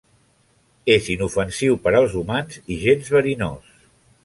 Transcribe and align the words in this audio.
És 0.93 1.09
inofensiu 1.15 1.77
per 1.85 1.95
als 2.01 2.17
humans 2.23 2.59
i 2.77 2.81
gens 2.87 3.15
verinós. 3.19 3.79